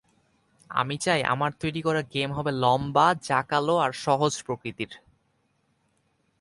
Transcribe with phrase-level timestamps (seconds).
[0.69, 4.91] আমি চাই, আমার তৈরী করা গেম হবে লম্বা, জাঁকালো এবং সহজ প্রকৃতির।